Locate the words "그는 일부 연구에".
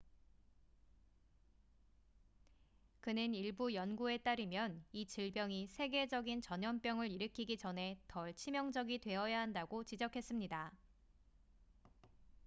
3.01-4.17